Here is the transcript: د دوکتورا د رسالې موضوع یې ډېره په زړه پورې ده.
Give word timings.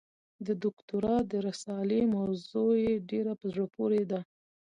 د 0.47 0.49
دوکتورا 0.63 1.15
د 1.31 1.33
رسالې 1.47 2.01
موضوع 2.15 2.71
یې 2.85 2.93
ډېره 3.09 3.33
په 3.39 3.45
زړه 3.53 3.65
پورې 3.75 4.01
ده. 4.11 4.19